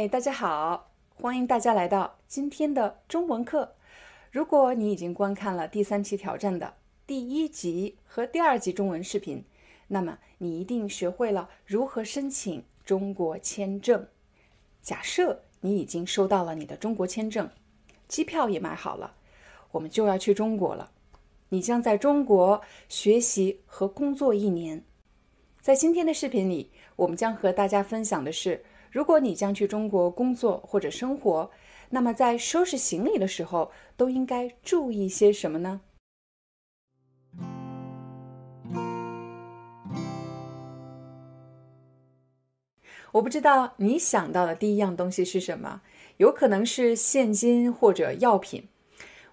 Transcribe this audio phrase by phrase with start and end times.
[0.00, 3.74] 嗨，大家好，欢迎大家来到今天的中文课。
[4.30, 6.72] 如果你已经观看了第三期挑战的
[7.06, 9.44] 第一集和第二集中文视频，
[9.88, 14.06] 那么你一定学会了如何申请中国签证。
[14.80, 17.50] 假设你已经收到了你的中国签证，
[18.08, 19.12] 机票也买好了，
[19.70, 20.90] 我们就要去中国了。
[21.50, 24.82] 你将在中国学习和工作一年。
[25.60, 28.64] 在今天的视频里，我们将和大家分享的是。
[28.90, 31.48] 如果你将去中国工作或者生活，
[31.90, 35.80] 那么在收拾行李的时候都应该注意些什么呢？
[43.12, 45.82] 我不知道你想到的第一样东西是什么，
[46.16, 48.68] 有可能是现金或者药品。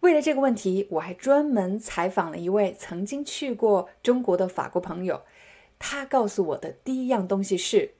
[0.00, 5.22] 为了这个问题，我还专门采访了一位曾经去过中国的法国朋友，
[5.78, 7.94] 他告诉我的第一样东西是。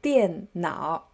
[0.00, 1.10] 电脑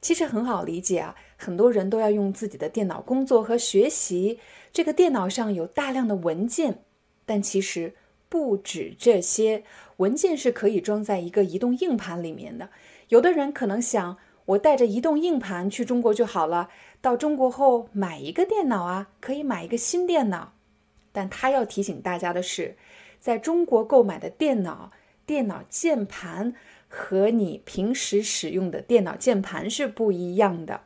[0.00, 4.38] 其实很好理解啊，很多人都要用自己的电脑工作和学习。
[4.72, 6.82] 这个电脑上有大量的文件，
[7.24, 7.94] 但其实
[8.28, 9.64] 不止这些
[9.96, 12.68] 文件是可以装在一个移动硬盘里面的。
[13.08, 16.68] 有的人可能想，我带着移动硬盘去中国就好了，
[17.00, 20.52] 到中国后买一个电脑啊，可以买一个新电脑。
[21.12, 22.76] 但他要提醒大家的是，
[23.20, 24.92] 在中国购买的电脑、
[25.24, 26.54] 电脑键盘。
[26.96, 30.82] 和你平时使用的电脑键盘是不一样的。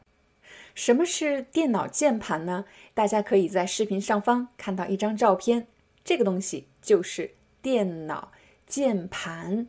[0.75, 2.65] 什么是电脑键盘呢？
[2.95, 5.67] 大家可以在视频上方看到一张照片，
[6.03, 8.33] 这个东西就是电脑
[8.67, 9.67] 键盘。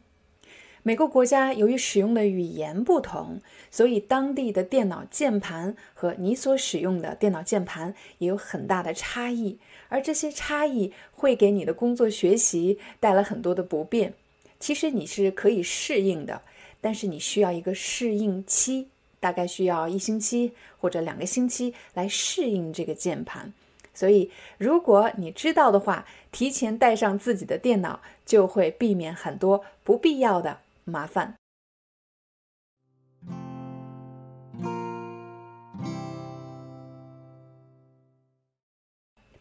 [0.82, 14.14] 每个国家由于使用的语言不同，所以当地的电脑键盘和你所使用的电脑键盘也有很大的差异，而这些差异会给你的工作学习带来很多的不便。
[14.60, 16.42] 其实你是可以适应的，
[16.82, 18.88] 但是你需要一个适应期，
[19.20, 23.54] 大概需要一星期或者两个星期来适应这个键盘。
[23.94, 31.36] 所以，如果你知道的话，提前带上自己的电脑，就会避免很多不必要的麻烦。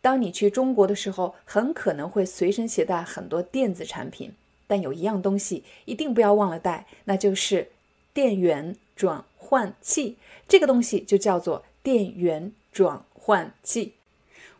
[0.01, 4.33] 当你去中国的时候，很可能会随身携带很多电子产品。
[4.69, 7.73] 但有一样东西一定不要忘了带，那就是
[8.15, 10.17] 电源转换器。
[10.47, 13.95] 这个东西就叫做电源转换器。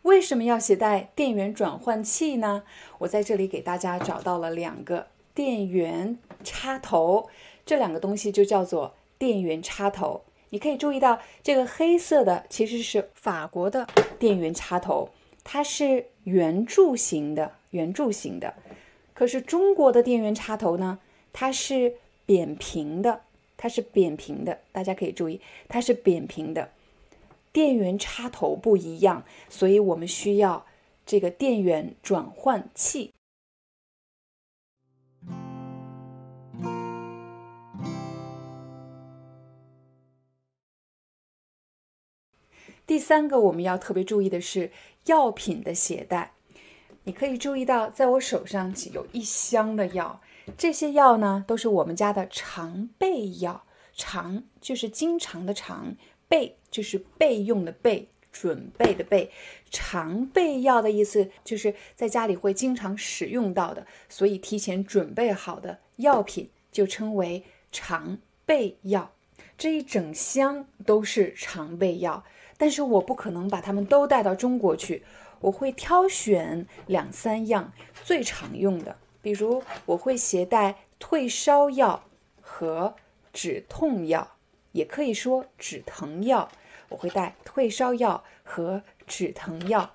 [0.01, 2.63] 为什么要携带电源转换器呢？
[2.99, 7.29] 我在这里给大家找到了两个电源插头，
[7.65, 10.23] 这两个东西就叫做电源插头。
[10.51, 13.87] 你可以注意到，这个黑色的其实是法国的
[14.17, 15.09] 电源插头，
[15.43, 18.55] 它是圆柱形的，圆柱形的。
[19.19, 20.97] 可是中国的电源插头呢？
[21.33, 23.23] 它是扁平的，
[23.57, 24.61] 它是扁平的。
[24.71, 26.71] 大家可以注意，它是扁平的。
[27.51, 30.65] 电源插头不一样，所以我们需要
[31.05, 33.11] 这个电源转换器。
[42.87, 44.71] 第三个我们要特别注意的是
[45.07, 46.31] 药品的携带。
[47.09, 50.21] 你可以注意到，在我手上有一箱的药，
[50.55, 53.63] 这些药呢都是我们家的常备药。
[53.95, 55.95] 常就是经常的常，
[56.27, 59.27] 备就是备用的备，准备的备。
[59.71, 69.11] 常备药的意思就是在家里会经常使用到的，所以提前准备好的药品就称为常备药。
[69.57, 72.23] 这一整箱都是常备药，
[72.55, 75.03] 但是我不可能把它们都带到中国去。
[75.41, 77.71] 我会挑选两三样
[78.03, 82.03] 最常用的，比如我会携带退烧药
[82.41, 82.95] 和
[83.31, 84.35] 止痛药，
[84.73, 86.49] 也可以说止疼药。
[86.89, 89.91] 我会带退烧药和止疼药。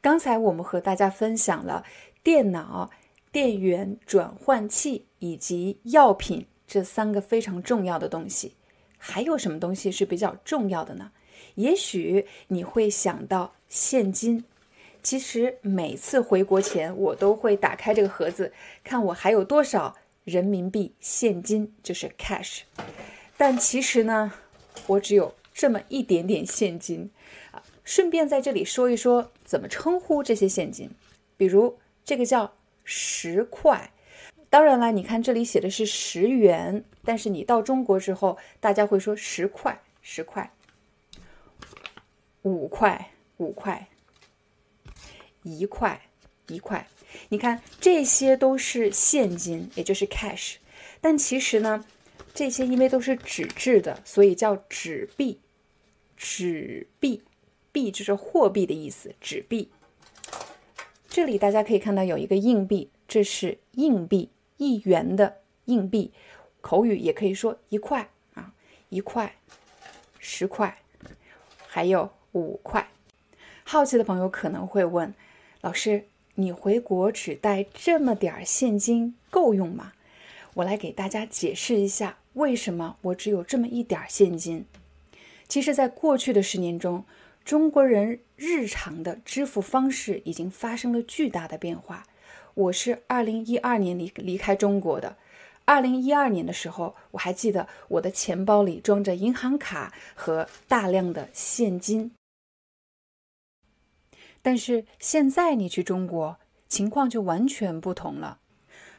[0.00, 1.84] 刚才我们和大家分享了
[2.22, 2.90] 电脑
[3.30, 5.06] 电源转换器。
[5.22, 8.54] 以及药品这三个非常重要的东西。
[8.96, 11.12] 还有什么东西是比较重要的呢？
[11.56, 14.42] 也许你会想到现金。
[15.02, 22.60] 其实每次回国前，我都会打开这个盒子，看我还有多少人民币现金，就是 cash。
[23.36, 24.32] 但其实呢，
[24.86, 27.10] 我只有这么一点点现金
[27.50, 27.62] 啊。
[27.84, 30.88] 顺便在这里说一说怎么称呼这些现金，
[31.36, 33.92] 比如这个叫十块。
[34.52, 40.52] 当然了，你看这里写的是十元，但是你到中国之后，大家会说十块、十块、
[42.42, 43.88] 五块、五块、
[45.42, 46.02] 一块、
[46.48, 46.86] 一块。
[47.30, 50.56] 你看这些都是现金，也就是 cash。
[51.00, 51.86] 但其实呢，
[52.34, 55.40] 这些因为都是纸质的，所以叫纸币。
[56.14, 57.22] 纸币，
[57.72, 59.70] 币就是货币的意思，纸币。
[61.08, 64.28] 这里大家可以看到有一个硬币，这是硬币。
[64.56, 66.12] 一元的硬币，
[66.60, 68.52] 口语也可以说一块啊，
[68.88, 69.34] 一块、
[70.18, 70.78] 十块，
[71.66, 72.88] 还有五块。
[73.64, 75.14] 好奇的朋友可能会问，
[75.60, 79.92] 老师，你回国只带这么点儿现金够用吗？
[80.54, 84.66] 我来给大家解释一下，为什么我只有这么一点儿现金。
[85.48, 87.04] 其实，在过去的十年中，
[87.44, 92.06] 中国人日常的支付方式已经发生了巨大的变化。
[92.54, 95.16] 我是二零一二年离离开中国的。
[95.64, 102.12] 二零一二年的时候，我还记得我的钱包里装着银行卡和大量的现金。
[104.42, 106.36] 但是现在你去中国，
[106.68, 108.38] 情况就完全不同了。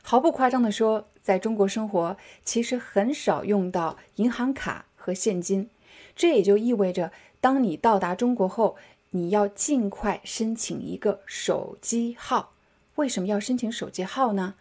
[0.01, 5.69] 毫不夸张地说，在中国生活其实很少用到银行卡和现金。
[6.15, 8.77] 这也就意味着，当你到达中国后，
[9.11, 12.52] 你要尽快申请一个手机号。
[12.95, 14.55] 为什么要申请手机号呢？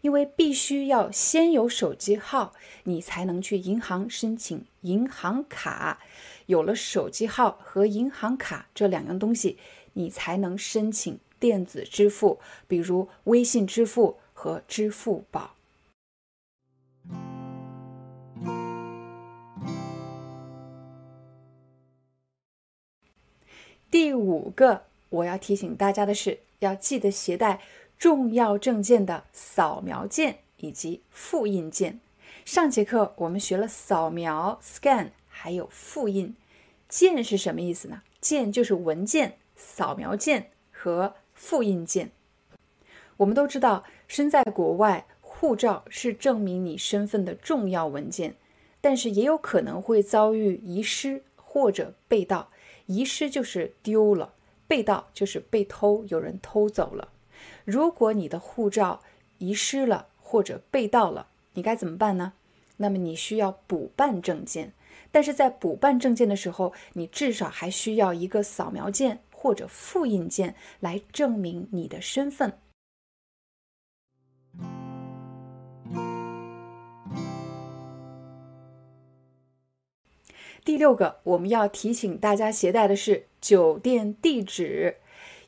[0.00, 2.52] 因为必须要先有手机号，
[2.84, 5.98] 你才能去银行申请银行卡。
[6.46, 9.58] 有了手机号和银行卡这两样东西，
[9.94, 12.38] 你才能申请电子支付，
[12.68, 15.56] 比如微信支付和支付宝。
[23.90, 27.60] 第五个我要提醒大家的是，要记得携带。
[27.98, 31.98] 重要证件的扫描件以及复印件。
[32.44, 36.36] 上节课我们学了扫描 （scan） 还有复印
[36.88, 38.02] 件是什么意思呢？
[38.20, 42.12] 件就是文件，扫描件和复印件。
[43.16, 48.36] 我们都知道，身在国外，护照是证明你身份的重要文件，
[48.80, 52.50] 但是也有可能会遭遇遗失或者被盗。
[52.86, 54.34] 遗失就是丢了，
[54.68, 57.08] 被盗就是被偷，有人偷走了。
[57.64, 59.00] 如果你的护照
[59.38, 62.34] 遗失了或者被盗了，你该怎么办呢？
[62.76, 64.72] 那么你需要补办证件，
[65.10, 72.52] 但是在补办证件的时候，你至少还需要一个扫描件或者复印件来证明你的身份。
[80.68, 84.96] 第六个，我们要提醒大家携带的是酒店地址。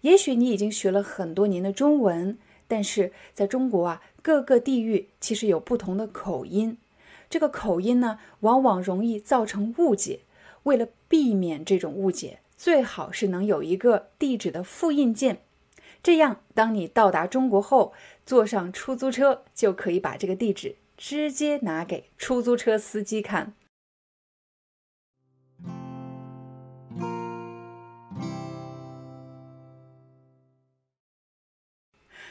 [0.01, 6.79] 也许你已经学了很多年的中文，但是在中国啊，各个地域其实有不同的口音，
[7.29, 10.21] 这个口音呢，往往容易造成误解。
[10.62, 15.43] 为了避免这种误解，最好是能有一个地址的复印件，
[16.03, 17.93] 这样当你到达中国后，
[18.25, 23.53] 坐上出租车就可以把这个地址直接拿给出租车司机看。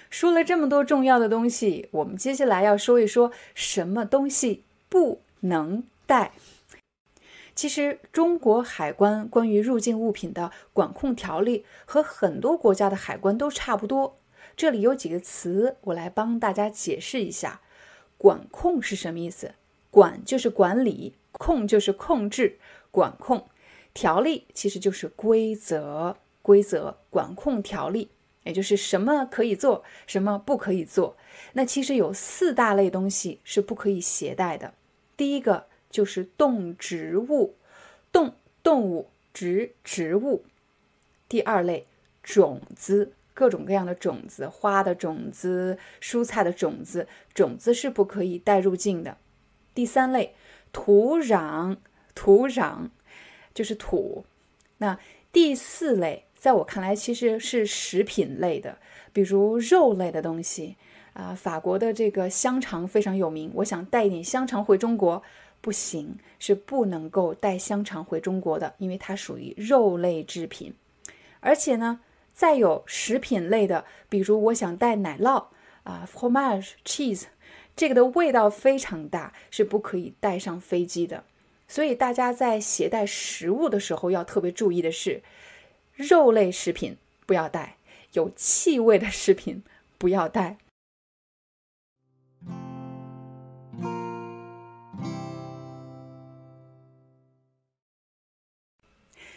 [0.10, 6.32] 说了这么多重要的东西，我们接下来要说一说什么东西不能带。
[7.54, 14.18] 其实，中国海关关于入境物品的管控条例和很多国家的海关都差不多。
[14.56, 17.62] 这里有几个词，我来帮大家解释一下。
[18.18, 19.54] 管控是什么意思？
[19.92, 22.58] 管就是管理，控就是控制，
[22.92, 23.48] 管控。
[23.94, 28.10] 条例其实就是规则，规则管控条例。
[28.44, 31.18] 也就是什么可以做，什么不可以做。
[31.54, 34.74] 那其实有四大类东西是不可以携带的。
[35.18, 37.56] 第一个就是动植物，
[38.12, 40.46] 动动物，植植物。
[41.28, 41.86] 第二类
[42.24, 49.18] 种子，各种各样的种子，花的种子，蔬菜的种子，种子是不可以带入境的。
[49.76, 50.34] 第三类
[50.72, 51.78] 土壤，
[52.16, 52.90] 土壤
[53.54, 54.26] 就是土。
[54.78, 54.98] 那
[55.32, 56.26] 第四类。
[56.40, 58.78] 在我看来，其实是食品类的，
[59.12, 60.78] 比如肉类的东西，
[61.12, 65.22] 啊，法国的这个香肠非常有名，我想带一点香肠回中国，
[65.60, 70.74] 不行，是不能够带香肠回中国的，因为它属于肉类制品。
[71.42, 72.00] 而且呢，
[72.34, 75.48] 再有食品类的，比如我想带奶酪
[75.84, 77.24] 啊，fromage cheese，
[77.76, 81.26] 这个的味道非常大，是不可以带上飞机的。
[81.68, 85.22] 所以大家在携带食物的时候要特别注意的是，
[86.00, 87.76] 肉类食品不要带，
[88.14, 89.64] 有气味的食品
[89.98, 90.56] 不要带。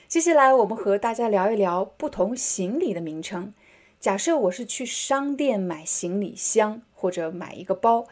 [0.07, 3.53] 接下来我们和大家聊一聊不同行李的名称。
[3.99, 8.07] 假设我是去商店买行李箱或者买一个包，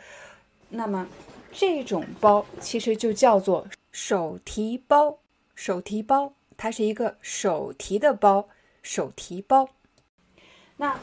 [0.70, 1.06] 那么
[1.52, 3.68] 这种包其实就叫做。
[3.92, 5.18] 手提包，
[5.54, 8.50] 手提包，它是一个手提的包，
[8.82, 9.70] 手提包。
[10.76, 11.00] 那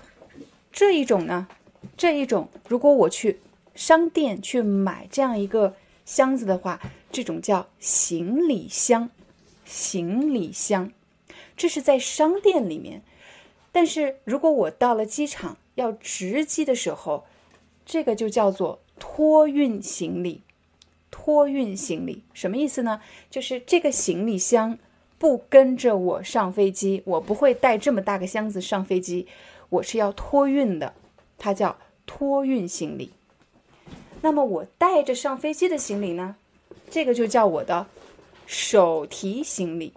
[0.72, 1.48] 这一种呢？
[1.98, 3.40] 这一种，如果我去
[3.74, 6.80] 商店去买这样一个箱子的话，
[7.12, 9.10] 这种叫行李箱，
[9.66, 10.92] 行李箱，
[11.56, 13.02] 这是在商店里面。
[13.72, 17.26] 但是如果我到了机场要值机的时候，
[17.84, 20.44] 这个就叫做托运行李。
[21.10, 23.02] 托运行李什么意思呢？
[23.32, 24.78] 就是这个行李箱
[25.20, 29.28] 不跟着我上飞机，我不会带这么大个箱子上飞机，
[29.70, 30.94] 我是要托运的，
[31.38, 33.12] 它叫托运行李。
[34.22, 36.36] 那么我带着上飞机的行李呢？
[36.90, 37.88] 这个就叫我的
[38.46, 39.94] 手提行李，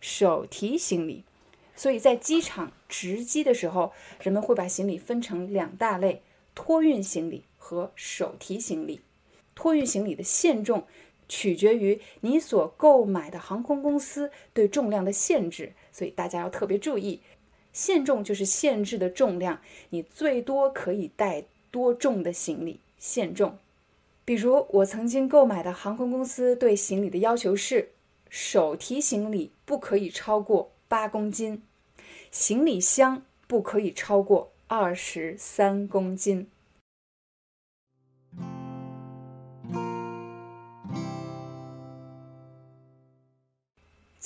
[0.00, 1.24] 手提行李。
[1.74, 6.22] 所以在机场值机的时候，人们会把行李分成两大类：
[6.54, 9.00] 托运行李和手提行李。
[9.54, 10.84] 托运行李的限重
[11.30, 17.20] 取决于你所购买的航空公司对重量的限制，所以大家要特别注意。
[17.72, 19.60] 限重就是限制的重量，
[19.90, 22.80] 你最多可以带多重的行李？
[22.98, 23.56] 限重。
[24.24, 27.90] 比如我曾经购买的航空公司对行李的要求是：
[28.28, 31.62] 手提行李不可以超过八公斤，
[32.32, 36.48] 行李箱不可以超过二十三公斤。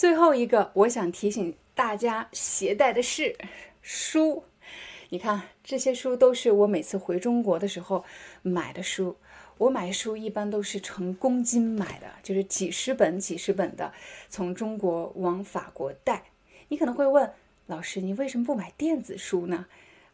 [0.04, 3.34] 最后一个，我想提醒大家携带的是
[3.80, 4.44] 书。
[5.08, 8.04] 你看，这些书都是我每次回中国的时候
[8.42, 9.16] 买的书。
[9.56, 13.90] 我买书一般都是成公斤买的，就是几十本、几十本的
[14.28, 16.22] 从中国往法国带。
[16.68, 17.32] 你可能会问
[17.64, 19.64] 老师，你为什么不买电子书呢？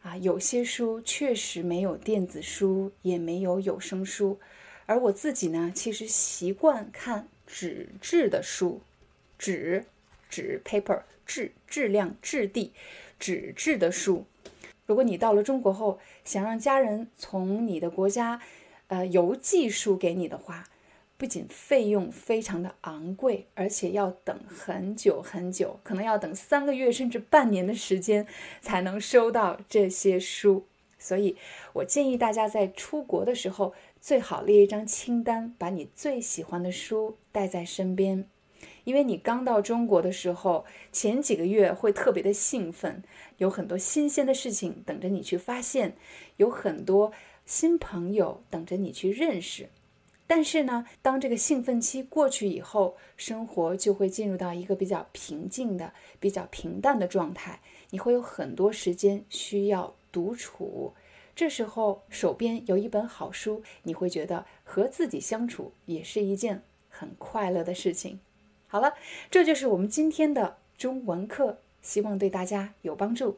[0.03, 4.39] 啊，有些书确实没有电子书，也没有有声书。
[4.85, 8.79] 而我自己呢，其实习惯看纸质的书。
[9.41, 9.85] 纸，
[10.29, 12.73] 纸 paper 质质量质地，
[13.17, 14.25] 纸质的书。
[14.85, 18.39] 如果你到了中国后，想让家人从你的国家，
[18.85, 20.65] 呃，邮寄书给你的话，
[21.17, 28.27] 不仅费用非常的昂贵，而且要等很久很久，可能要等三个月甚至半年的时间
[28.61, 30.67] 才能收到这些书。
[30.99, 31.35] 所以
[31.73, 38.27] 我建议大家在出国的时候，最好列一张清单，把你最喜欢的书带在身边。
[38.83, 43.03] 因为你刚到中国的时候，前几个月会特别的兴奋，
[43.37, 45.95] 有很多新鲜的事情等着你去发现，
[46.37, 47.11] 有很多
[47.45, 49.69] 新朋友等着你去认识。
[50.25, 57.59] 但是呢，当这个兴奋期过去以后，生活就会进入到一个比较平静的、比较平淡的状态。
[57.89, 60.93] 你会有很多时间需要独处，
[61.35, 68.21] 这时候手边有一本好书，你会觉得和自己相处也是一件很快乐的事情。
[68.71, 68.93] 好了，
[69.29, 73.37] 这就是我们今天的中文课，希望对大家有帮助。